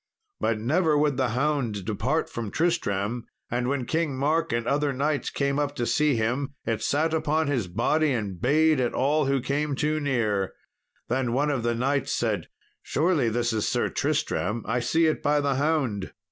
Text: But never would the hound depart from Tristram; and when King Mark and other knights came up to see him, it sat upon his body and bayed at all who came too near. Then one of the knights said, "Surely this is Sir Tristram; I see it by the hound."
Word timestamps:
But 0.39 0.57
never 0.59 0.97
would 0.97 1.17
the 1.17 1.29
hound 1.29 1.85
depart 1.85 2.27
from 2.27 2.49
Tristram; 2.49 3.27
and 3.51 3.67
when 3.67 3.85
King 3.85 4.17
Mark 4.17 4.51
and 4.51 4.65
other 4.65 4.91
knights 4.91 5.29
came 5.29 5.59
up 5.59 5.75
to 5.75 5.85
see 5.85 6.15
him, 6.15 6.55
it 6.65 6.81
sat 6.81 7.13
upon 7.13 7.45
his 7.45 7.67
body 7.67 8.11
and 8.11 8.41
bayed 8.41 8.79
at 8.79 8.95
all 8.95 9.25
who 9.25 9.39
came 9.39 9.75
too 9.75 9.99
near. 9.99 10.53
Then 11.07 11.33
one 11.33 11.51
of 11.51 11.61
the 11.61 11.75
knights 11.75 12.15
said, 12.15 12.47
"Surely 12.81 13.29
this 13.29 13.53
is 13.53 13.67
Sir 13.67 13.89
Tristram; 13.89 14.63
I 14.65 14.79
see 14.79 15.05
it 15.05 15.21
by 15.21 15.39
the 15.39 15.53
hound." 15.53 16.11